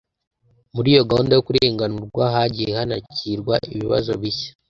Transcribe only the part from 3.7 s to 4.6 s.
ibibazo bishya